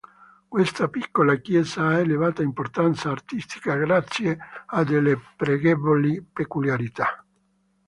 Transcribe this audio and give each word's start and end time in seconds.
Questa 0.47 0.87
piccola 0.87 1.35
chiesa 1.35 1.85
ha 1.89 1.99
elevata 1.99 2.41
importanza 2.41 3.11
artistica 3.11 3.75
grazie 3.75 4.35
a 4.65 4.83
delle 4.83 5.15
pregevoli 5.37 6.23
peculiarità. 6.23 7.23